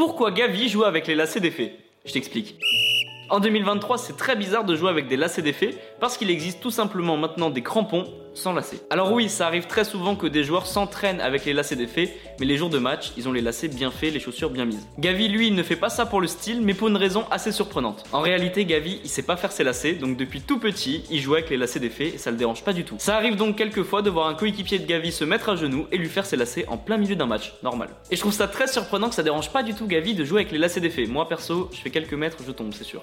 Pourquoi 0.00 0.30
Gavi 0.30 0.70
joue 0.70 0.84
avec 0.84 1.06
les 1.06 1.14
lacets 1.14 1.40
d'effet 1.40 1.74
Je 2.06 2.14
t'explique. 2.14 2.58
En 3.28 3.38
2023, 3.38 3.98
c'est 3.98 4.16
très 4.16 4.34
bizarre 4.34 4.64
de 4.64 4.74
jouer 4.74 4.88
avec 4.88 5.08
des 5.08 5.18
lacets 5.18 5.42
d'effet 5.42 5.74
parce 6.00 6.16
qu'il 6.16 6.30
existe 6.30 6.60
tout 6.60 6.70
simplement 6.70 7.16
maintenant 7.16 7.50
des 7.50 7.62
crampons 7.62 8.06
sans 8.34 8.52
lacets. 8.52 8.80
Alors 8.90 9.12
oui, 9.12 9.28
ça 9.28 9.46
arrive 9.46 9.66
très 9.66 9.84
souvent 9.84 10.16
que 10.16 10.26
des 10.26 10.44
joueurs 10.44 10.66
s'entraînent 10.66 11.20
avec 11.20 11.44
les 11.44 11.52
lacets 11.52 11.76
d'effet, 11.76 12.16
mais 12.38 12.46
les 12.46 12.56
jours 12.56 12.70
de 12.70 12.78
match, 12.78 13.12
ils 13.16 13.28
ont 13.28 13.32
les 13.32 13.40
lacets 13.40 13.68
bien 13.68 13.90
faits, 13.90 14.12
les 14.12 14.20
chaussures 14.20 14.50
bien 14.50 14.64
mises. 14.64 14.86
Gavi, 14.98 15.28
lui, 15.28 15.48
il 15.48 15.54
ne 15.54 15.62
fait 15.62 15.76
pas 15.76 15.88
ça 15.88 16.06
pour 16.06 16.20
le 16.20 16.26
style, 16.26 16.60
mais 16.62 16.74
pour 16.74 16.88
une 16.88 16.96
raison 16.96 17.24
assez 17.30 17.52
surprenante. 17.52 18.04
En 18.12 18.20
réalité, 18.20 18.64
Gavi, 18.64 19.00
il 19.02 19.10
sait 19.10 19.22
pas 19.22 19.36
faire 19.36 19.52
ses 19.52 19.64
lacets, 19.64 19.94
donc 19.94 20.16
depuis 20.16 20.40
tout 20.40 20.58
petit, 20.58 21.02
il 21.10 21.20
joue 21.20 21.34
avec 21.34 21.50
les 21.50 21.56
lacets 21.56 21.80
d'effet 21.80 22.12
et 22.14 22.18
ça 22.18 22.30
le 22.30 22.36
dérange 22.36 22.62
pas 22.62 22.72
du 22.72 22.84
tout. 22.84 22.96
Ça 22.98 23.16
arrive 23.16 23.36
donc 23.36 23.56
quelquefois 23.56 24.02
de 24.02 24.10
voir 24.10 24.28
un 24.28 24.34
coéquipier 24.34 24.78
de 24.78 24.86
Gavi 24.86 25.12
se 25.12 25.24
mettre 25.24 25.48
à 25.48 25.56
genoux 25.56 25.86
et 25.90 25.98
lui 25.98 26.08
faire 26.08 26.26
ses 26.26 26.36
lacets 26.36 26.66
en 26.68 26.76
plein 26.76 26.96
milieu 26.96 27.16
d'un 27.16 27.26
match, 27.26 27.54
normal. 27.62 27.88
Et 28.10 28.16
je 28.16 28.20
trouve 28.20 28.32
ça 28.32 28.48
très 28.48 28.68
surprenant 28.68 29.08
que 29.08 29.14
ça 29.14 29.22
dérange 29.22 29.50
pas 29.50 29.62
du 29.62 29.74
tout 29.74 29.86
Gavi 29.86 30.14
de 30.14 30.24
jouer 30.24 30.42
avec 30.42 30.52
les 30.52 30.58
lacets 30.58 30.80
d'effet. 30.80 31.06
Moi 31.06 31.28
perso, 31.28 31.68
je 31.72 31.80
fais 31.80 31.90
quelques 31.90 32.14
mètres, 32.14 32.38
je 32.46 32.52
tombe, 32.52 32.72
c'est 32.72 32.84
sûr. 32.84 33.02